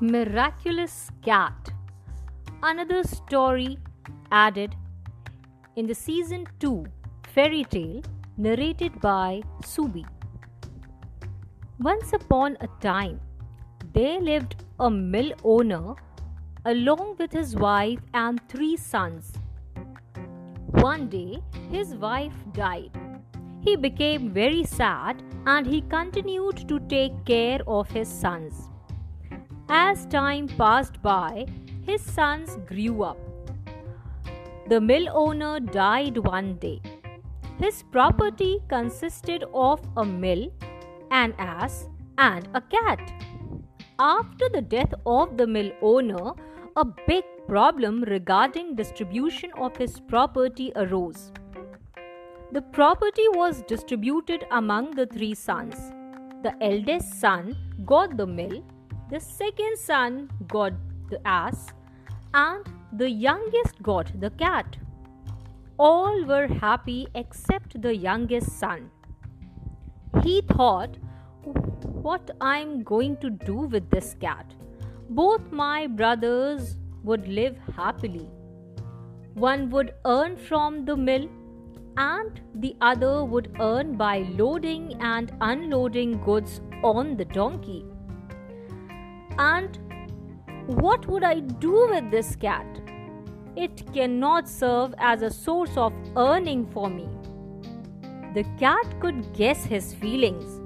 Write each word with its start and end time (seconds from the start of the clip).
Miraculous 0.00 1.08
Cat. 1.22 1.72
Another 2.64 3.04
story 3.04 3.78
added 4.32 4.74
in 5.76 5.86
the 5.86 5.94
season 5.94 6.48
2 6.58 6.84
fairy 7.32 7.62
tale 7.62 8.02
narrated 8.36 9.00
by 9.00 9.40
Subi. 9.62 10.04
Once 11.78 12.12
upon 12.12 12.56
a 12.60 12.66
time, 12.80 13.20
there 13.92 14.20
lived 14.20 14.56
a 14.80 14.90
mill 14.90 15.32
owner 15.44 15.94
along 16.64 17.14
with 17.20 17.30
his 17.30 17.54
wife 17.54 18.00
and 18.14 18.40
three 18.48 18.76
sons. 18.76 19.32
One 20.72 21.08
day, 21.08 21.40
his 21.70 21.94
wife 21.94 22.34
died. 22.52 22.90
He 23.60 23.76
became 23.76 24.32
very 24.32 24.64
sad 24.64 25.22
and 25.46 25.64
he 25.64 25.82
continued 25.82 26.68
to 26.68 26.80
take 26.80 27.24
care 27.24 27.60
of 27.68 27.88
his 27.88 28.08
sons. 28.08 28.73
As 29.68 30.04
time 30.06 30.48
passed 30.48 31.00
by, 31.02 31.46
his 31.86 32.02
sons 32.02 32.58
grew 32.66 33.02
up. 33.02 33.18
The 34.68 34.80
mill 34.80 35.08
owner 35.12 35.58
died 35.58 36.18
one 36.18 36.56
day. 36.56 36.80
His 37.58 37.82
property 37.90 38.60
consisted 38.68 39.44
of 39.54 39.80
a 39.96 40.04
mill, 40.04 40.52
an 41.10 41.34
ass, 41.38 41.88
and 42.18 42.48
a 42.54 42.60
cat. 42.60 43.00
After 43.98 44.48
the 44.48 44.60
death 44.60 44.92
of 45.06 45.36
the 45.36 45.46
mill 45.46 45.70
owner, 45.80 46.32
a 46.76 46.84
big 47.06 47.24
problem 47.46 48.02
regarding 48.02 48.74
distribution 48.74 49.50
of 49.56 49.76
his 49.76 50.00
property 50.00 50.72
arose. 50.76 51.32
The 52.52 52.62
property 52.62 53.28
was 53.34 53.62
distributed 53.62 54.46
among 54.50 54.90
the 54.92 55.06
three 55.06 55.34
sons. 55.34 55.76
The 56.42 56.54
eldest 56.60 57.20
son 57.20 57.56
got 57.86 58.16
the 58.16 58.26
mill, 58.26 58.62
the 59.14 59.20
second 59.20 59.76
son 59.78 60.28
got 60.48 60.72
the 61.08 61.18
ass, 61.24 61.66
and 62.38 62.70
the 62.92 63.08
youngest 63.08 63.80
got 63.80 64.08
the 64.20 64.30
cat. 64.30 64.76
All 65.78 66.24
were 66.24 66.48
happy 66.48 67.06
except 67.14 67.80
the 67.80 67.94
youngest 67.94 68.58
son. 68.58 68.90
He 70.24 70.40
thought, 70.50 70.98
What 72.08 72.30
am 72.30 72.48
I'm 72.54 72.82
going 72.82 73.16
to 73.18 73.30
do 73.30 73.54
with 73.76 73.88
this 73.88 74.16
cat? 74.20 74.52
Both 75.08 75.52
my 75.52 75.86
brothers 75.86 76.76
would 77.04 77.28
live 77.28 77.56
happily. 77.76 78.28
One 79.34 79.70
would 79.70 79.94
earn 80.04 80.36
from 80.36 80.84
the 80.84 80.96
mill, 80.96 81.28
and 81.96 82.40
the 82.56 82.76
other 82.80 83.24
would 83.24 83.50
earn 83.60 83.96
by 83.96 84.14
loading 84.44 84.94
and 85.00 85.32
unloading 85.40 86.20
goods 86.30 86.60
on 86.82 87.16
the 87.16 87.24
donkey. 87.24 87.84
And 89.38 89.78
what 90.66 91.06
would 91.06 91.24
I 91.24 91.40
do 91.40 91.88
with 91.90 92.10
this 92.10 92.36
cat? 92.36 92.66
It 93.56 93.92
cannot 93.92 94.48
serve 94.48 94.94
as 94.98 95.22
a 95.22 95.30
source 95.30 95.76
of 95.76 95.92
earning 96.16 96.66
for 96.66 96.88
me. 96.88 97.08
The 98.34 98.44
cat 98.58 99.00
could 99.00 99.32
guess 99.32 99.64
his 99.64 99.94
feelings. 99.94 100.60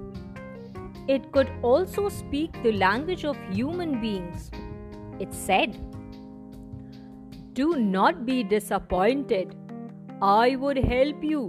It 1.07 1.33
could 1.33 1.51
also 1.63 2.09
speak 2.09 2.63
the 2.63 2.73
language 2.73 3.25
of 3.25 3.37
human 3.51 4.01
beings. 4.01 4.51
It 5.19 5.35
said, 5.35 5.79
Do 7.55 7.77
not 7.77 8.25
be 8.25 8.43
disappointed. 8.43 9.55
I 10.23 10.57
would 10.57 10.77
help 10.77 11.23
you. 11.23 11.47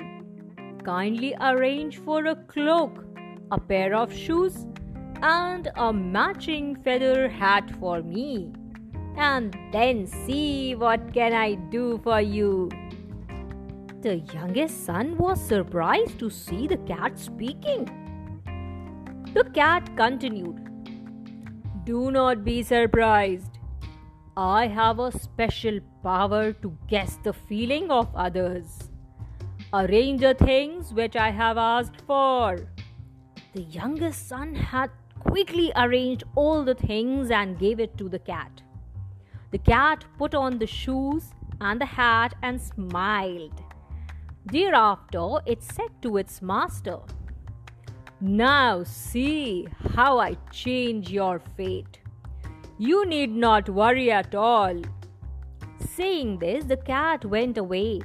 Kindly 0.84 1.36
arrange 1.42 1.98
for 1.98 2.26
a 2.26 2.36
cloak, 2.36 3.04
a 3.52 3.60
pair 3.60 3.96
of 3.96 4.14
shoes, 4.14 4.66
and 5.22 5.70
a 5.76 5.92
matching 5.92 6.76
feather 6.84 7.28
hat 7.28 7.70
for 7.80 8.02
me. 8.02 8.54
And 9.18 9.58
then 9.72 10.06
see 10.08 10.76
what 10.76 11.14
can 11.14 11.34
I 11.34 11.56
do 11.56 12.00
for 12.04 12.22
you. 12.22 12.70
The 14.02 14.18
youngest 14.34 14.86
son 14.86 15.18
was 15.18 15.42
surprised 15.42 16.20
to 16.20 16.30
see 16.30 16.68
the 16.68 16.78
cat 16.78 17.20
speaking. 17.20 17.90
The 19.34 19.44
cat 19.44 19.96
continued, 19.98 20.58
Do 21.84 22.12
not 22.12 22.46
be 22.46 22.64
surprised. 22.64 23.60
I 24.38 24.68
have 24.68 25.00
a 25.00 25.12
special 25.12 25.80
power 26.02 26.54
to 26.54 26.78
guess 26.88 27.18
the 27.24 27.34
feeling 27.34 27.92
of 27.92 28.08
others. 28.16 28.90
Arrange 29.74 30.22
the 30.22 30.34
things 30.34 30.94
which 30.94 31.18
I 31.18 31.30
have 31.30 31.58
asked 31.58 32.02
for. 32.08 32.70
The 33.54 33.64
youngest 33.64 34.30
son 34.30 34.56
had 34.56 34.92
quickly 35.20 35.72
arranged 35.76 36.24
all 36.36 36.64
the 36.64 36.76
things 36.76 37.32
and 37.32 37.60
gave 37.60 37.80
it 37.80 37.98
to 37.98 38.10
the 38.10 38.20
cat. 38.20 38.62
The 39.52 39.58
cat 39.58 40.06
put 40.18 40.36
on 40.36 40.60
the 40.60 40.68
shoes 40.68 41.34
and 41.62 41.82
the 41.82 41.86
hat 41.86 42.36
and 42.44 42.62
smiled. 42.62 43.64
Thereafter, 44.46 45.40
it 45.46 45.64
said 45.64 46.02
to 46.02 46.18
its 46.18 46.42
master, 46.42 47.00
Now 48.22 48.84
see 48.84 49.68
how 49.96 50.20
I 50.20 50.36
change 50.52 51.12
your 51.12 51.40
fate. 51.58 52.00
You 52.78 53.06
need 53.06 53.32
not 53.32 53.70
worry 53.70 54.12
at 54.12 54.34
all. 54.34 54.82
Saying 55.96 56.40
this, 56.40 56.66
the 56.66 56.78
cat 56.78 57.26
went 57.26 57.58
away. 57.58 58.02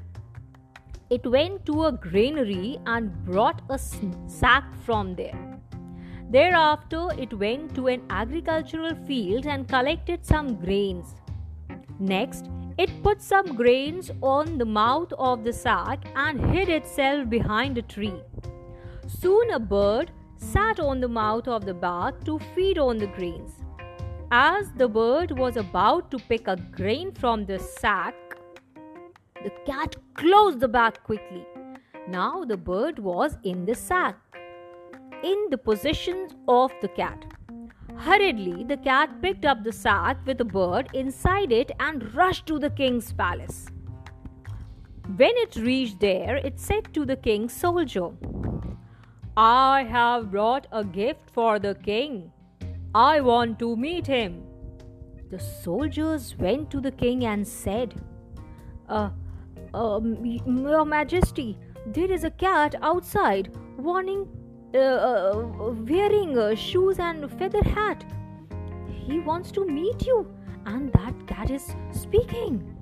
It 1.11 1.25
went 1.27 1.65
to 1.67 1.85
a 1.85 1.93
granary 1.93 2.79
and 2.87 3.25
brought 3.25 3.63
a 3.71 3.79
sack 3.79 4.65
from 4.85 5.15
there. 5.15 5.54
Thereafter, 6.35 7.11
it 7.17 7.33
went 7.33 7.77
to 7.77 7.87
an 7.87 8.03
agricultural 8.11 8.97
field 9.07 9.47
and 9.47 9.69
collected 9.69 10.27
some 10.27 10.57
grains. 10.57 11.15
Next, 12.01 12.47
it 12.77 12.91
put 13.05 13.23
some 13.23 13.55
grains 13.55 14.11
on 14.21 14.59
the 14.59 14.65
mouth 14.65 15.13
of 15.13 15.45
the 15.45 15.53
sack 15.53 16.05
and 16.17 16.45
hid 16.53 16.69
itself 16.69 17.31
behind 17.31 17.79
a 17.79 17.83
tree. 17.83 18.21
Soon 19.07 19.53
a 19.53 19.61
bird 19.61 20.11
sat 20.37 20.81
on 20.81 21.01
the 21.01 21.07
mouth 21.07 21.47
of 21.47 21.67
the 21.67 21.75
bag 21.87 22.15
to 22.25 22.41
feed 22.53 22.79
on 22.79 22.99
the 22.99 23.13
grains. 23.19 23.53
As 24.33 24.73
the 24.73 24.89
bird 24.89 25.39
was 25.39 25.57
about 25.57 26.11
to 26.11 26.19
pick 26.19 26.49
a 26.49 26.57
grain 26.57 27.13
from 27.13 27.47
the 27.47 27.61
sack, 27.61 28.17
the 29.45 29.53
cat 29.65 29.95
closed 30.15 30.59
the 30.59 30.67
bag 30.67 30.99
quickly. 31.05 31.47
Now 32.09 32.45
the 32.45 32.57
bird 32.57 32.99
was 32.99 33.39
in 33.45 33.67
the 33.67 33.77
sack 33.77 34.17
in 35.25 35.47
the 35.51 35.59
possession 35.59 36.29
of 36.49 36.73
the 36.83 36.89
cat. 36.89 37.25
Hurriedly, 37.97 38.65
the 38.65 38.77
cat 38.77 39.23
picked 39.23 39.45
up 39.45 39.63
the 39.65 39.73
sack 39.73 40.19
with 40.27 40.39
the 40.39 40.45
bird 40.45 40.89
inside 40.93 41.53
it 41.53 41.71
and 41.81 42.15
rushed 42.15 42.47
to 42.47 42.59
the 42.59 42.71
king's 42.71 43.13
palace. 43.13 43.67
When 45.17 45.33
it 45.45 45.57
reached 45.57 46.01
there, 46.01 46.37
it 46.37 46.59
said 46.59 46.93
to 46.95 47.05
the 47.05 47.17
king's 47.17 47.53
soldier, 47.53 48.11
I 49.37 49.85
have 49.85 50.31
brought 50.31 50.67
a 50.73 50.85
gift 50.85 51.31
for 51.33 51.59
the 51.59 51.75
king. 51.75 52.33
I 52.95 53.21
want 53.21 53.59
to 53.61 53.77
meet 53.77 54.07
him. 54.07 54.43
The 55.31 55.41
soldiers 55.41 56.37
went 56.39 56.71
to 56.71 56.81
the 56.81 56.93
king 56.93 57.25
and 57.25 57.47
said, 57.47 57.95
uh, 58.89 59.11
uh, 59.73 60.01
Your 60.47 60.85
Majesty, 60.85 61.59
there 61.87 62.11
is 62.11 62.25
a 62.25 62.31
cat 62.31 62.75
outside 62.83 63.55
wanting 63.77 64.27
wearing 64.75 66.37
uh, 66.37 66.55
shoes 66.55 66.99
and 66.99 67.31
feather 67.39 67.63
hat. 67.63 68.05
He 68.89 69.21
wants 69.21 69.53
to 69.53 69.65
meet 69.65 70.07
you, 70.07 70.27
and 70.67 70.93
that 70.93 71.27
cat 71.29 71.51
is 71.51 71.75
speaking. 71.93 72.75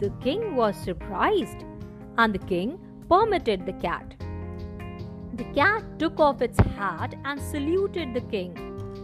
The 0.00 0.10
king 0.20 0.56
was 0.56 0.76
surprised, 0.76 1.64
and 2.18 2.34
the 2.34 2.38
king 2.38 2.78
permitted 3.08 3.66
the 3.66 3.72
cat. 3.74 4.16
The 5.34 5.44
cat 5.54 5.84
took 5.98 6.18
off 6.18 6.42
its 6.42 6.58
hat 6.58 7.14
and 7.24 7.40
saluted 7.40 8.14
the 8.14 8.22
king. 8.22 8.54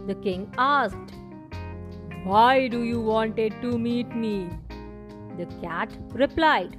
The 0.07 0.15
king 0.15 0.51
asked, 0.57 1.13
Why 2.23 2.67
do 2.67 2.83
you 2.83 2.99
wanted 2.99 3.61
to 3.61 3.77
meet 3.77 4.13
me? 4.13 4.49
The 5.37 5.45
cat 5.61 5.89
replied, 6.09 6.75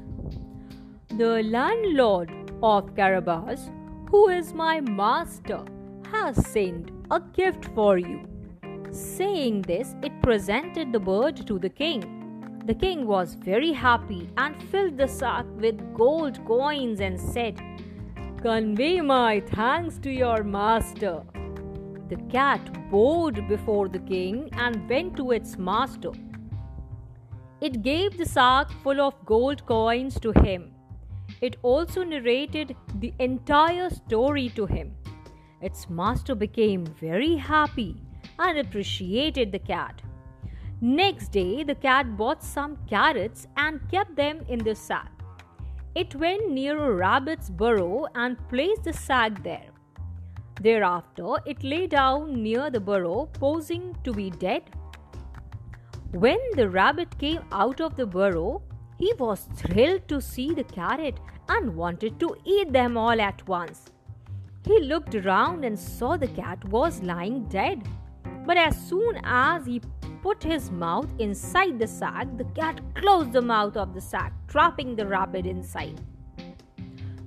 The 1.17 1.43
landlord 1.45 2.31
of 2.63 2.95
Carabas 2.95 3.71
who 4.11 4.29
is 4.29 4.55
my 4.55 4.81
master, 4.81 5.63
has 6.11 6.37
sent 6.47 6.91
a 7.11 7.21
gift 7.21 7.67
for 7.75 7.99
you. 7.99 8.23
Saying 8.91 9.63
this, 9.63 9.95
it 10.03 10.23
presented 10.23 10.93
the 10.93 10.99
bird 10.99 11.47
to 11.47 11.59
the 11.59 11.69
king. 11.69 12.63
The 12.65 12.75
king 12.75 13.07
was 13.07 13.35
very 13.35 13.73
happy 13.73 14.31
and 14.39 14.63
filled 14.71 14.97
the 14.97 15.09
sack 15.09 15.45
with 15.57 15.95
gold 15.95 16.43
coins 16.47 17.01
and 17.01 17.21
said, 17.21 17.61
Convey 18.43 19.01
my 19.03 19.41
thanks 19.41 19.99
to 19.99 20.11
your 20.11 20.43
master. 20.43 21.23
The 22.09 22.17
cat 22.31 22.91
bowed 22.91 23.47
before 23.47 23.89
the 23.89 23.99
king 23.99 24.49
and 24.55 24.89
went 24.89 25.17
to 25.17 25.33
its 25.33 25.59
master. 25.59 26.13
It 27.61 27.83
gave 27.83 28.17
the 28.17 28.25
sack 28.25 28.71
full 28.83 29.01
of 29.01 29.15
gold 29.27 29.67
coins 29.67 30.19
to 30.21 30.33
him 30.33 30.73
it 31.41 31.57
also 31.63 32.03
narrated 32.03 32.77
the 32.97 33.13
entire 33.19 33.91
story 33.91 34.49
to 34.51 34.67
him. 34.67 34.95
Its 35.61 35.89
master 35.91 36.35
became 36.35 36.87
very 36.87 37.37
happy 37.37 38.01
and 38.39 38.59
appreciated 38.59 39.53
the 39.53 39.59
cat. 39.59 40.03
Next 40.81 41.33
day, 41.33 41.65
the 41.65 41.75
cat 41.75 42.17
bought 42.17 42.45
some 42.45 42.79
carrots 42.89 43.49
and 43.57 43.81
kept 43.91 44.15
them 44.15 44.45
in 44.49 44.61
the 44.61 44.75
sack. 44.75 45.11
It 45.95 46.15
went 46.15 46.51
near 46.51 46.79
a 46.79 46.95
rabbit's 46.95 47.51
burrow 47.51 48.07
and 48.15 48.37
placed 48.49 48.85
the 48.85 48.93
sack 48.93 49.43
there. 49.43 49.71
Thereafter, 50.61 51.37
it 51.47 51.65
lay 51.65 51.89
down 51.89 52.43
near 52.43 52.71
the 52.71 52.81
burrow, 52.81 53.29
posing 53.33 53.97
to 54.05 54.13
be 54.13 54.31
dead. 54.31 54.63
When 56.13 56.39
the 56.55 56.71
rabbit 56.71 57.19
came 57.19 57.43
out 57.51 57.81
of 57.81 57.97
the 57.97 58.07
burrow, 58.07 58.63
he 58.99 59.13
was 59.19 59.49
thrilled 59.55 60.07
to 60.09 60.21
see 60.21 60.53
the 60.53 60.65
carrot 60.65 61.19
and 61.49 61.75
wanted 61.75 62.19
to 62.21 62.37
eat 62.45 62.73
them 62.73 62.97
all 62.97 63.21
at 63.21 63.47
once. 63.49 63.91
He 64.65 64.81
looked 64.81 65.15
around 65.15 65.65
and 65.65 65.79
saw 65.79 66.17
the 66.17 66.29
cat 66.29 66.63
was 66.69 67.03
lying 67.03 67.45
dead. 67.49 67.89
But 68.45 68.57
as 68.57 68.77
soon 68.89 69.21
as 69.25 69.67
he 69.67 69.81
put 70.23 70.43
his 70.43 70.71
mouth 70.71 71.09
inside 71.19 71.79
the 71.79 71.87
sack, 71.87 72.27
the 72.37 72.45
cat 72.45 72.81
closed 72.95 73.33
the 73.33 73.43
mouth 73.43 73.77
of 73.77 73.95
the 73.95 74.01
sack, 74.01 74.33
trapping 74.49 74.97
the 74.97 75.07
rabbit 75.07 75.47
inside. 75.47 76.01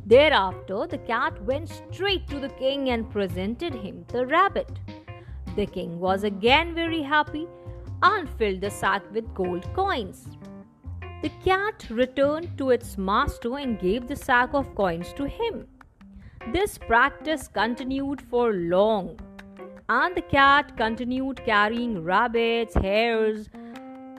Thereafter, 0.06 0.88
the 0.88 0.98
cat 0.98 1.42
went 1.44 1.70
straight 1.70 2.28
to 2.28 2.40
the 2.40 2.50
king 2.50 2.90
and 2.90 3.10
presented 3.10 3.74
him 3.74 4.04
the 4.10 4.26
rabbit. 4.26 4.72
The 5.56 5.66
king 5.66 6.00
was 6.00 6.24
again 6.24 6.76
very 6.76 7.02
happy 7.02 7.48
and 8.04 8.30
filled 8.38 8.62
the 8.62 8.70
sack 8.70 9.04
with 9.14 9.34
gold 9.34 9.72
coins. 9.74 10.28
The 11.22 11.30
cat 11.46 11.86
returned 11.92 12.58
to 12.58 12.72
its 12.72 12.98
master 12.98 13.58
and 13.58 13.80
gave 13.80 14.08
the 14.08 14.16
sack 14.16 14.56
of 14.56 14.74
coins 14.74 15.14
to 15.14 15.26
him. 15.26 15.68
This 16.52 16.80
practice 16.80 17.48
continued 17.48 18.24
for 18.24 18.54
long, 18.54 19.20
and 19.88 20.16
the 20.16 20.24
cat 20.24 20.76
continued 20.78 21.46
carrying 21.46 22.04
rabbits, 22.04 22.74
hares, 22.74 23.50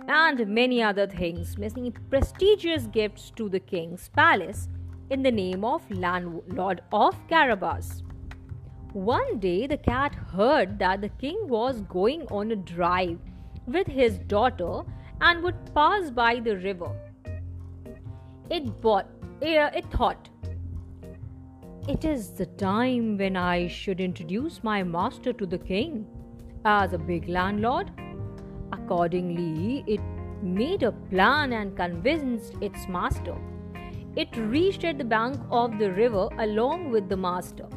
and 0.06 0.46
many 0.46 0.80
other 0.80 1.08
things, 1.08 1.58
making 1.58 1.96
prestigious 2.08 2.86
gifts 2.86 3.32
to 3.34 3.48
the 3.48 3.58
king's 3.58 4.08
palace 4.10 4.68
in 5.10 5.24
the 5.24 5.32
name 5.32 5.64
of 5.64 5.90
landlord 5.90 6.82
of 6.92 7.16
Carabas. 7.26 8.04
One 8.92 9.40
day, 9.40 9.66
the 9.66 9.76
cat 9.76 10.14
heard 10.14 10.78
that 10.78 11.00
the 11.00 11.08
king 11.08 11.48
was 11.48 11.80
going 11.82 12.28
on 12.30 12.52
a 12.52 12.56
drive 12.56 13.18
with 13.66 13.88
his 13.88 14.18
daughter 14.18 14.82
and 15.22 15.42
would 15.42 15.74
pass 15.74 16.10
by 16.10 16.40
the 16.40 16.56
river. 16.56 16.90
It 18.50 18.80
bought, 18.80 19.06
eh, 19.40 19.70
it 19.74 19.90
thought, 19.90 20.28
it 21.88 22.04
is 22.04 22.30
the 22.30 22.46
time 22.46 23.16
when 23.18 23.36
I 23.36 23.66
should 23.66 24.00
introduce 24.00 24.62
my 24.62 24.82
master 24.82 25.32
to 25.32 25.46
the 25.46 25.58
king 25.58 26.06
as 26.64 26.92
a 26.92 26.98
big 26.98 27.28
landlord. 27.28 27.90
Accordingly, 28.72 29.84
it 29.86 30.00
made 30.42 30.82
a 30.82 30.92
plan 30.92 31.52
and 31.52 31.76
convinced 31.76 32.54
its 32.60 32.88
master. 32.88 33.36
It 34.16 34.36
reached 34.36 34.84
at 34.84 34.98
the 34.98 35.04
bank 35.04 35.38
of 35.50 35.78
the 35.78 35.90
river 35.90 36.28
along 36.38 36.90
with 36.90 37.08
the 37.08 37.16
master. 37.16 37.68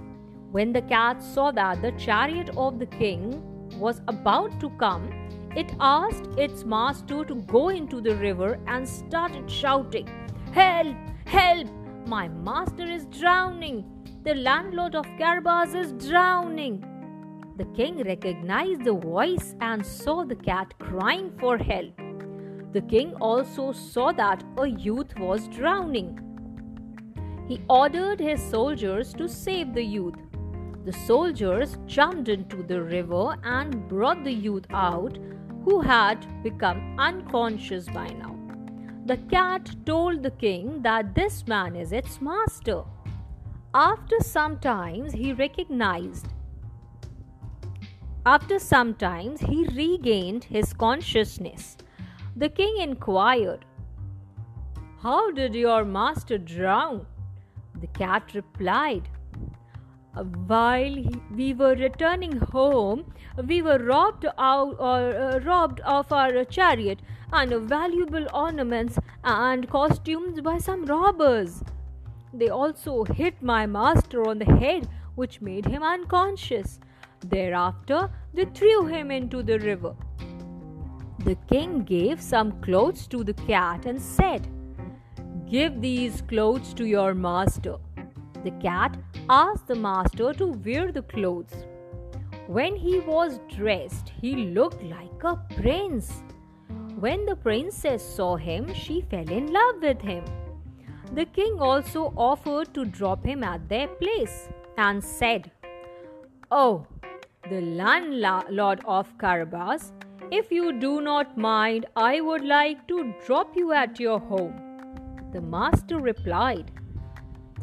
When 0.52 0.74
the 0.74 0.82
cat 0.82 1.22
saw 1.22 1.52
that 1.52 1.82
the 1.82 1.92
chariot 1.94 2.50
of 2.58 2.80
the 2.80 2.86
king 2.86 3.42
was 3.80 4.02
about 4.08 4.60
to 4.62 4.70
come, 4.72 5.10
it 5.56 5.74
asked 5.80 6.28
its 6.38 6.66
master 6.66 7.24
to 7.24 7.36
go 7.36 7.70
into 7.70 8.02
the 8.02 8.16
river 8.18 8.60
and 8.68 8.88
started 8.88 9.50
shouting, 9.50 10.10
Help! 10.52 10.96
Help! 11.26 11.68
My 12.06 12.28
master 12.28 12.84
is 12.84 13.06
drowning! 13.06 13.86
The 14.24 14.36
landlord 14.36 14.96
of 14.96 15.06
Carabas 15.18 15.74
is 15.74 15.94
drowning! 16.08 16.84
The 17.58 17.66
king 17.66 18.04
recognized 18.04 18.84
the 18.84 18.94
voice 18.94 19.56
and 19.62 19.86
saw 19.86 20.26
the 20.26 20.36
cat 20.36 20.74
crying 20.78 21.32
for 21.40 21.58
help. 21.58 21.96
The 22.74 22.82
king 22.82 23.14
also 23.22 23.72
saw 23.72 24.12
that 24.12 24.44
a 24.58 24.68
youth 24.68 25.18
was 25.18 25.48
drowning. 25.48 26.20
He 27.48 27.62
ordered 27.70 28.20
his 28.20 28.42
soldiers 28.42 29.14
to 29.14 29.30
save 29.30 29.74
the 29.74 29.84
youth. 29.84 30.16
The 30.84 30.92
soldiers 30.92 31.78
jumped 31.86 32.28
into 32.28 32.62
the 32.62 32.84
river 32.84 33.38
and 33.44 33.88
brought 33.88 34.26
the 34.26 34.34
youth 34.34 34.66
out 34.72 35.18
who 35.66 35.82
had 35.82 36.26
become 36.44 36.96
unconscious 36.98 37.90
by 37.90 38.08
now. 38.08 38.34
The 39.06 39.18
cat 39.18 39.76
told 39.86 40.24
the 40.24 40.32
king 40.32 40.82
that 40.84 41.14
this 41.14 41.46
man 41.48 41.76
is 41.76 41.92
its 41.92 42.22
master. 42.22 42.84
After 43.74 44.20
some 44.22 44.58
times 44.60 45.12
he 45.12 45.34
recognized 45.34 46.28
after 48.28 48.58
some 48.58 48.96
times 48.96 49.40
he 49.40 49.66
regained 49.66 50.46
his 50.46 50.74
consciousness. 50.74 51.78
The 52.36 52.50
king 52.50 52.78
inquired, 52.82 53.66
How 55.04 55.30
did 55.30 55.54
your 55.54 55.86
master 55.86 56.40
drown? 56.40 57.06
The 57.80 57.86
cat 57.86 58.32
replied, 58.34 59.08
while 60.24 61.04
we 61.36 61.54
were 61.54 61.76
returning 61.76 62.38
home, 62.38 63.14
we 63.46 63.62
were 63.62 63.80
robbed 63.80 64.26
out 64.38 64.76
or 64.80 65.16
uh, 65.16 65.40
robbed 65.40 65.82
of 65.82 66.12
our 66.12 66.44
chariot 66.46 67.00
and 67.34 67.54
valuable 67.68 68.28
ornaments 68.34 68.98
and 69.24 69.70
costumes 69.70 70.40
by 70.42 70.58
some 70.58 70.86
robbers. 70.86 71.64
They 72.34 72.50
also 72.50 73.04
hit 73.04 73.42
my 73.42 73.66
master 73.66 74.28
on 74.28 74.40
the 74.40 74.46
head, 74.46 74.88
which 75.16 75.42
made 75.42 75.66
him 75.66 75.84
unconscious. 75.84 76.80
Thereafter, 77.22 78.10
they 78.34 78.46
threw 78.46 78.86
him 78.86 79.12
into 79.12 79.42
the 79.42 79.60
river. 79.60 79.96
The 81.20 81.36
king 81.50 81.84
gave 81.84 82.22
some 82.22 82.62
clothes 82.62 83.08
to 83.08 83.24
the 83.24 83.34
cat 83.34 83.86
and 83.86 84.02
said, 84.02 84.48
Give 85.50 85.82
these 85.82 86.22
clothes 86.22 86.74
to 86.76 86.86
your 86.86 87.14
master. 87.14 87.78
The 88.46 88.52
cat 88.62 88.96
asked 89.28 89.68
the 89.68 89.76
master 89.76 90.32
to 90.34 90.46
wear 90.66 90.92
the 90.92 91.02
clothes. 91.02 91.54
When 92.46 92.76
he 92.76 93.00
was 93.00 93.40
dressed, 93.50 94.12
he 94.22 94.36
looked 94.58 94.84
like 94.84 95.24
a 95.24 95.38
prince. 95.56 96.22
When 97.00 97.26
the 97.26 97.36
princess 97.36 98.04
saw 98.18 98.36
him, 98.36 98.72
she 98.72 99.02
fell 99.02 99.32
in 99.38 99.52
love 99.52 99.82
with 99.82 100.00
him. 100.00 100.24
The 101.14 101.26
king 101.26 101.58
also 101.60 102.14
offered 102.16 102.72
to 102.76 102.86
drop 102.86 103.26
him 103.26 103.44
at 103.44 103.68
their 103.68 103.88
place 103.88 104.48
and 104.78 105.04
said, 105.04 105.50
Oh, 106.52 106.86
the 107.50 107.62
landlord 107.62 108.82
of 108.86 109.18
Carabas, 109.18 109.92
if 110.30 110.52
you 110.52 110.80
do 110.80 111.02
not 111.02 111.36
mind, 111.36 111.88
I 111.96 112.22
would 112.22 112.46
like 112.46 112.88
to 112.90 113.12
drop 113.26 113.56
you 113.56 113.72
at 113.72 114.00
your 114.00 114.20
home. 114.20 114.62
The 115.34 115.42
master 115.42 116.00
replied, 116.00 116.72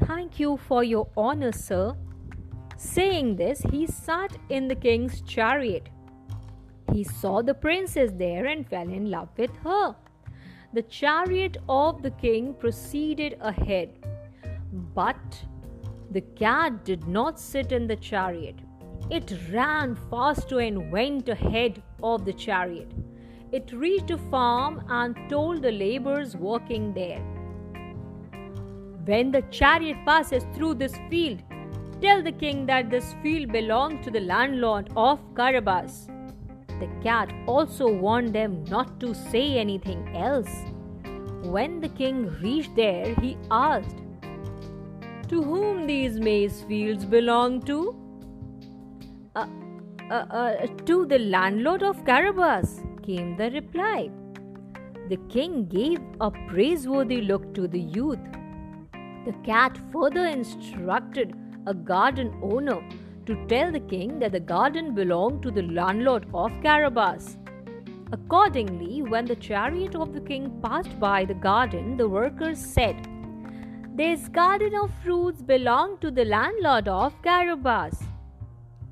Thank 0.06 0.40
you 0.40 0.56
for 0.56 0.82
your 0.82 1.08
honor, 1.16 1.52
sir. 1.52 1.94
Saying 2.76 3.36
this, 3.36 3.60
he 3.70 3.86
sat 3.86 4.36
in 4.48 4.66
the 4.66 4.74
king's 4.74 5.20
chariot. 5.20 5.90
He 6.92 7.04
saw 7.04 7.40
the 7.42 7.54
princess 7.54 8.10
there 8.16 8.46
and 8.46 8.68
fell 8.68 8.88
in 8.88 9.10
love 9.10 9.28
with 9.36 9.54
her. 9.58 9.94
The 10.72 10.82
chariot 10.82 11.58
of 11.68 12.02
the 12.02 12.10
king 12.10 12.54
proceeded 12.54 13.36
ahead, 13.40 13.90
but 14.94 15.44
the 16.10 16.22
cat 16.22 16.84
did 16.84 17.06
not 17.06 17.38
sit 17.38 17.70
in 17.70 17.86
the 17.86 17.96
chariot. 17.96 18.56
It 19.10 19.32
ran 19.52 19.94
faster 20.10 20.60
and 20.60 20.90
went 20.90 21.28
ahead 21.28 21.80
of 22.02 22.24
the 22.24 22.32
chariot. 22.32 22.90
It 23.52 23.70
reached 23.72 24.10
a 24.10 24.18
farm 24.18 24.82
and 24.88 25.16
told 25.28 25.62
the 25.62 25.72
laborers 25.72 26.36
working 26.36 26.92
there 26.92 27.22
when 29.04 29.32
the 29.32 29.42
chariot 29.50 29.96
passes 30.06 30.44
through 30.54 30.74
this 30.74 30.96
field, 31.10 31.42
tell 32.00 32.22
the 32.22 32.32
king 32.32 32.66
that 32.66 32.90
this 32.90 33.14
field 33.22 33.50
belongs 33.52 34.04
to 34.04 34.10
the 34.10 34.20
landlord 34.20 34.90
of 34.96 35.20
Carabas. 35.34 36.06
The 36.80 36.88
cat 37.02 37.32
also 37.46 37.92
warned 37.92 38.32
them 38.32 38.64
not 38.64 39.00
to 39.00 39.14
say 39.14 39.58
anything 39.58 40.16
else. 40.16 40.50
When 41.42 41.80
the 41.80 41.88
king 41.88 42.28
reached 42.40 42.76
there, 42.76 43.14
he 43.16 43.36
asked, 43.50 43.96
To 45.28 45.42
whom 45.42 45.86
these 45.86 46.20
maize 46.20 46.62
fields 46.62 47.04
belong 47.04 47.62
to? 47.62 47.96
Uh, 49.34 49.46
uh, 50.10 50.14
uh, 50.14 50.66
to 50.86 51.06
the 51.06 51.18
landlord 51.18 51.82
of 51.82 52.04
Carabas, 52.04 52.84
came 53.02 53.36
the 53.36 53.50
reply. 53.50 54.10
The 55.08 55.16
king 55.28 55.66
gave 55.66 56.00
a 56.20 56.30
praiseworthy 56.30 57.22
look 57.22 57.52
to 57.54 57.66
the 57.66 57.80
youth 57.80 58.20
the 59.24 59.32
cat 59.44 59.78
further 59.92 60.26
instructed 60.26 61.34
a 61.66 61.74
garden 61.74 62.32
owner 62.42 62.80
to 63.26 63.36
tell 63.46 63.70
the 63.70 63.80
king 63.80 64.18
that 64.18 64.32
the 64.32 64.40
garden 64.40 64.94
belonged 64.94 65.42
to 65.42 65.50
the 65.50 65.62
landlord 65.62 66.26
of 66.34 66.50
Carabas. 66.62 67.36
Accordingly, 68.10 69.02
when 69.02 69.24
the 69.24 69.36
chariot 69.36 69.94
of 69.94 70.12
the 70.12 70.20
king 70.20 70.60
passed 70.62 70.98
by 71.00 71.24
the 71.24 71.34
garden, 71.34 71.96
the 71.96 72.08
workers 72.08 72.58
said, 72.58 72.96
This 73.94 74.28
garden 74.28 74.74
of 74.74 74.90
fruits 75.02 75.40
belongs 75.40 76.00
to 76.00 76.10
the 76.10 76.24
landlord 76.24 76.88
of 76.88 77.14
Carabas. 77.22 78.02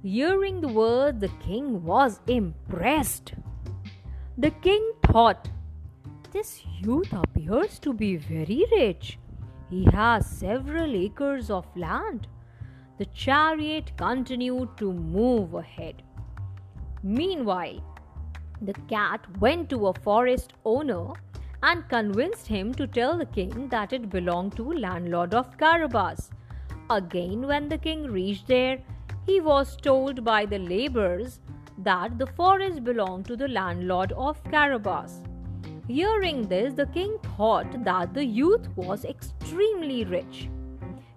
Hearing 0.03 0.61
the 0.61 0.69
word, 0.69 1.21
the 1.21 1.33
king 1.47 1.85
was 1.85 2.21
impressed. 2.27 3.35
The 4.39 4.53
king 4.63 4.93
thought, 5.07 5.51
This 6.33 6.63
youth 6.81 7.13
appears 7.13 7.79
to 7.81 7.93
be 7.93 8.17
very 8.17 8.65
rich. 8.73 9.19
He 9.71 9.85
has 9.93 10.27
several 10.27 10.97
acres 10.97 11.49
of 11.49 11.65
land. 11.77 12.27
The 12.99 13.07
chariot 13.07 13.93
continued 13.97 14.77
to 14.79 14.93
move 14.93 15.55
ahead. 15.55 16.03
Meanwhile, 17.03 17.81
the 18.61 18.75
cat 18.89 19.25
went 19.39 19.71
to 19.71 19.87
a 19.87 19.95
forest 19.95 20.53
owner 20.65 21.13
and 21.63 21.89
convinced 21.89 22.47
him 22.47 22.75
to 22.75 22.87
tell 22.87 23.17
the 23.17 23.27
king 23.27 23.69
that 23.69 23.93
it 23.93 24.11
belonged 24.11 24.57
to 24.57 24.73
landlord 24.73 25.35
of 25.35 25.57
Carabas. 25.57 26.31
Again, 26.91 27.47
when 27.47 27.69
the 27.69 27.79
king 27.79 28.03
reached 28.05 28.49
there, 28.49 28.83
he 29.25 29.41
was 29.41 29.77
told 29.77 30.25
by 30.25 30.45
the 30.45 30.59
laborers 30.59 31.41
that 31.79 32.19
the 32.19 32.27
forest 32.27 32.83
belonged 32.83 33.27
to 33.27 33.37
the 33.37 33.49
landlord 33.49 34.13
of 34.13 34.43
Carabas. 34.45 35.23
Hearing 35.91 36.47
this, 36.47 36.75
the 36.75 36.87
king 36.87 37.19
thought 37.37 37.85
that 37.85 38.15
the 38.15 38.25
youth 38.25 38.69
was 38.77 39.05
extremely 39.05 40.05
rich. 40.05 40.49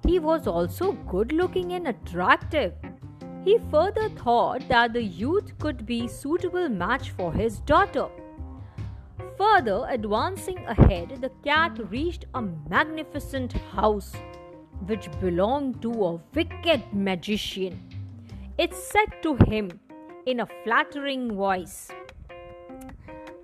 He 0.03 0.17
was 0.17 0.47
also 0.47 0.93
good 1.11 1.31
looking 1.31 1.73
and 1.73 1.89
attractive. 1.89 2.73
He 3.45 3.59
further 3.69 4.09
thought 4.09 4.67
that 4.69 4.93
the 4.93 5.03
youth 5.03 5.59
could 5.59 5.85
be 5.85 6.07
suitable 6.07 6.69
match 6.69 7.11
for 7.11 7.31
his 7.31 7.59
daughter. 7.59 8.07
Further 9.37 9.85
advancing 9.89 10.65
ahead, 10.65 11.21
the 11.21 11.29
cat 11.43 11.77
reached 11.91 12.25
a 12.33 12.41
magnificent 12.41 13.53
house 13.75 14.11
which 14.87 15.07
belonged 15.21 15.83
to 15.83 15.91
a 16.03 16.19
wicked 16.33 16.81
magician. 16.91 17.79
It 18.57 18.73
said 18.73 19.21
to 19.21 19.35
him 19.45 19.79
in 20.25 20.39
a 20.39 20.47
flattering 20.63 21.35
voice, 21.35 21.91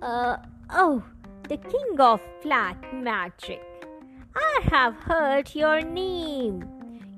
uh, 0.02 0.38
Oh, 0.72 1.02
the 1.50 1.56
king 1.56 1.98
of 1.98 2.20
black 2.44 2.94
magic, 2.94 3.60
I 4.36 4.60
have 4.70 4.94
heard 4.94 5.52
your 5.52 5.80
name. 5.80 6.62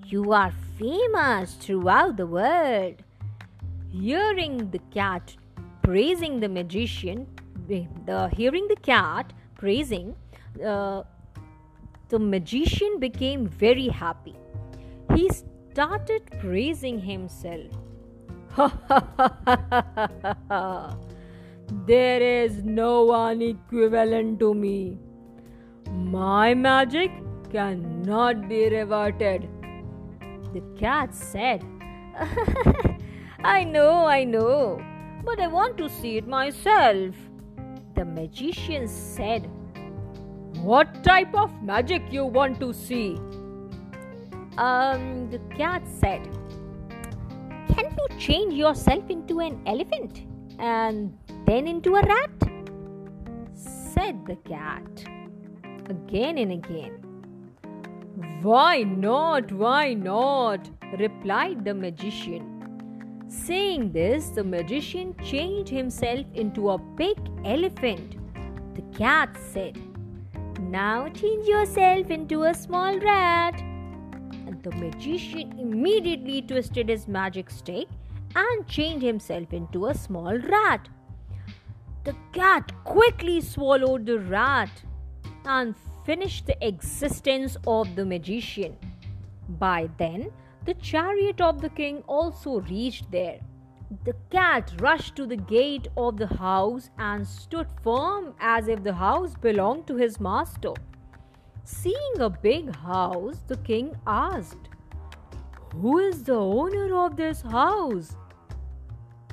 You 0.06 0.32
are 0.32 0.50
famous 0.78 1.52
throughout 1.56 2.16
the 2.16 2.26
world. 2.26 2.94
Hearing 3.90 4.70
the 4.70 4.78
cat 4.90 5.36
praising 5.82 6.40
the 6.40 6.48
magician, 6.48 7.26
the 7.68 8.30
hearing 8.34 8.68
the 8.68 8.76
cat 8.76 9.34
praising, 9.54 10.16
uh, 10.64 11.02
the 12.08 12.18
magician 12.18 12.98
became 13.00 13.46
very 13.46 13.88
happy. 13.88 14.34
He 15.14 15.28
started 15.28 16.22
praising 16.40 16.98
himself. 16.98 17.70
there 21.86 22.20
is 22.20 22.62
no 22.64 23.04
one 23.04 23.40
equivalent 23.42 24.38
to 24.40 24.54
me. 24.54 24.98
My 25.90 26.54
magic 26.54 27.10
cannot 27.50 28.48
be 28.48 28.68
reverted. 28.68 29.48
The 30.52 30.62
cat 30.78 31.14
said, 31.14 31.64
I 33.44 33.64
know, 33.64 34.06
I 34.06 34.24
know, 34.24 34.80
but 35.24 35.40
I 35.40 35.46
want 35.46 35.78
to 35.78 35.88
see 35.88 36.18
it 36.18 36.26
myself. 36.26 37.16
The 37.94 38.04
magician 38.04 38.86
said, 38.86 39.50
What 40.60 41.02
type 41.02 41.34
of 41.34 41.62
magic 41.62 42.02
you 42.12 42.26
want 42.26 42.60
to 42.60 42.72
see? 42.72 43.16
Um, 44.58 45.30
the 45.30 45.40
cat 45.56 45.82
said, 45.88 46.22
Can 47.74 47.96
you 47.96 48.18
change 48.18 48.52
yourself 48.54 49.08
into 49.08 49.40
an 49.40 49.60
elephant 49.66 50.26
and 50.58 51.16
then 51.46 51.66
into 51.66 51.94
a 51.96 52.02
rat? 52.02 52.30
Said 53.54 54.26
the 54.26 54.36
cat 54.48 55.04
again 55.88 56.38
and 56.38 56.52
again. 56.52 56.94
Why 58.42 58.82
not? 58.82 59.52
Why 59.52 59.94
not? 59.94 60.68
replied 60.98 61.64
the 61.64 61.74
magician. 61.74 62.48
Saying 63.28 63.92
this, 63.92 64.28
the 64.28 64.44
magician 64.44 65.14
changed 65.24 65.70
himself 65.70 66.26
into 66.34 66.70
a 66.70 66.78
big 66.78 67.16
elephant. 67.44 68.16
The 68.74 68.82
cat 68.98 69.36
said, 69.52 69.78
Now 70.60 71.08
change 71.08 71.46
yourself 71.46 72.10
into 72.10 72.42
a 72.44 72.54
small 72.54 72.98
rat. 72.98 73.58
And 74.46 74.62
the 74.62 74.72
magician 74.72 75.58
immediately 75.58 76.42
twisted 76.42 76.90
his 76.90 77.08
magic 77.08 77.48
stick 77.48 77.88
and 78.34 78.66
changed 78.66 79.04
himself 79.04 79.52
into 79.52 79.86
a 79.86 79.94
small 79.94 80.38
rat. 80.38 80.88
The 82.04 82.14
cat 82.32 82.72
quickly 82.84 83.40
swallowed 83.40 84.06
the 84.06 84.18
rat 84.18 84.70
and 85.44 85.74
finished 86.04 86.46
the 86.46 86.66
existence 86.66 87.56
of 87.66 87.94
the 87.94 88.04
magician. 88.04 88.76
By 89.48 89.88
then, 89.98 90.30
the 90.64 90.74
chariot 90.74 91.40
of 91.40 91.60
the 91.60 91.68
king 91.68 92.02
also 92.06 92.60
reached 92.60 93.10
there. 93.10 93.40
The 94.04 94.14
cat 94.30 94.72
rushed 94.80 95.16
to 95.16 95.26
the 95.26 95.36
gate 95.36 95.88
of 95.96 96.16
the 96.16 96.26
house 96.26 96.90
and 96.98 97.26
stood 97.26 97.66
firm 97.82 98.34
as 98.40 98.68
if 98.68 98.82
the 98.82 98.94
house 98.94 99.34
belonged 99.34 99.86
to 99.88 99.96
his 99.96 100.18
master. 100.18 100.72
Seeing 101.64 102.20
a 102.20 102.30
big 102.30 102.74
house, 102.74 103.42
the 103.46 103.58
king 103.58 103.94
asked, 104.06 104.68
Who 105.74 105.98
is 105.98 106.24
the 106.24 106.34
owner 106.34 106.96
of 106.96 107.16
this 107.16 107.42
house? 107.42 108.16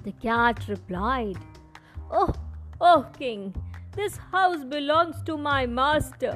The 0.10 0.28
cat 0.28 0.68
replied, 0.68 1.38
Oh, 2.10 2.34
oh, 2.82 3.06
king, 3.20 3.54
this 3.96 4.18
house 4.18 4.64
belongs 4.64 5.22
to 5.28 5.38
my 5.38 5.68
master, 5.68 6.34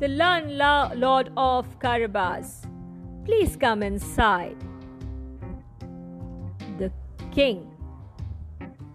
the 0.00 0.08
landlord 0.08 1.30
of 1.36 1.78
Carabas. 1.78 2.66
Please 3.24 3.54
come 3.54 3.84
inside. 3.84 4.56
The 6.78 6.90
king 7.30 7.70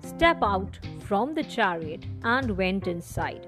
stepped 0.02 0.44
out 0.44 0.78
from 1.00 1.34
the 1.34 1.46
chariot 1.46 2.06
and 2.24 2.58
went 2.58 2.88
inside. 2.88 3.48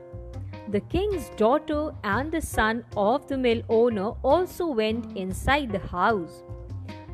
The 0.70 0.80
king's 0.80 1.30
daughter 1.36 1.92
and 2.06 2.32
the 2.32 2.42
son 2.42 2.86
of 2.96 3.28
the 3.28 3.38
mill 3.38 3.64
owner 3.68 4.12
also 4.24 4.68
went 4.68 5.18
inside 5.18 5.74
the 5.74 5.86
house. 5.88 6.42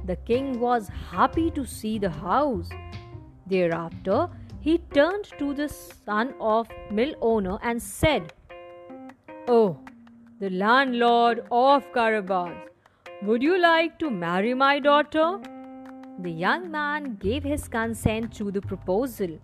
The 0.05 0.17
king 0.17 0.59
was 0.59 0.87
happy 1.09 1.49
to 1.49 1.65
see 1.65 1.97
the 1.97 2.11
house. 2.11 2.69
Thereafter, 3.47 4.29
he 4.59 4.77
turned 4.93 5.25
to 5.39 5.53
the 5.53 5.69
son 5.69 6.33
of 6.39 6.67
mill 6.89 7.13
owner 7.21 7.59
and 7.61 7.81
said, 7.81 8.33
Oh, 9.47 9.77
the 10.39 10.49
landlord 10.49 11.45
of 11.51 11.91
Carabas, 11.93 12.55
would 13.21 13.43
you 13.43 13.59
like 13.59 13.99
to 13.99 14.09
marry 14.09 14.53
my 14.53 14.79
daughter? 14.79 15.39
The 16.19 16.31
young 16.31 16.71
man 16.71 17.17
gave 17.17 17.43
his 17.43 17.67
consent 17.67 18.33
to 18.35 18.49
the 18.49 18.61
proposal. 18.61 19.37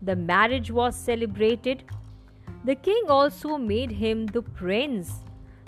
The 0.00 0.16
marriage 0.16 0.70
was 0.70 0.96
celebrated. 0.96 1.84
The 2.64 2.74
king 2.74 3.04
also 3.08 3.58
made 3.58 3.92
him 3.92 4.26
the 4.26 4.42
prince. 4.42 5.20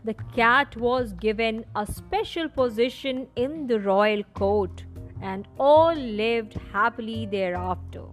The 0.04 0.14
cat 0.34 0.76
was 0.76 1.12
given 1.12 1.64
a 1.76 1.86
special 1.86 2.48
position 2.48 3.28
in 3.36 3.66
the 3.66 3.78
royal 3.78 4.22
court, 4.34 4.85
and 5.22 5.46
all 5.58 5.94
lived 5.94 6.54
happily 6.72 7.26
thereafter. 7.26 8.04